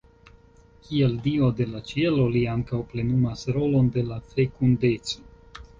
Kiel 0.87 1.13
dio 1.27 1.49
de 1.59 1.67
la 1.75 1.81
ĉielo 1.91 2.25
li 2.37 2.43
ankaŭ 2.57 2.81
plenumas 2.95 3.45
rolon 3.59 3.95
de 3.99 4.09
la 4.11 4.21
fekundeco. 4.35 5.25